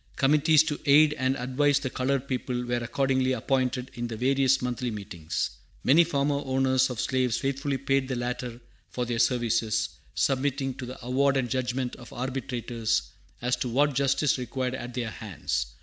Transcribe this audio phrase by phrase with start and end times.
[0.15, 4.89] Committees to aid and advise the colored people were accordingly appointed in the various Monthly
[4.89, 5.51] Meetings.
[5.83, 8.59] Many former owners of slaves faithfully paid the latter
[8.89, 13.11] for their services, submitting to the award and judgment of arbitrators
[13.43, 15.67] as to what justice required at their hands.